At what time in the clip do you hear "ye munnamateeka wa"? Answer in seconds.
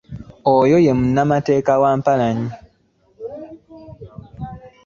0.85-1.91